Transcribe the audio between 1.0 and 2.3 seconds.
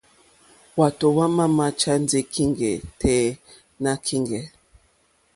hwámà máchá ndí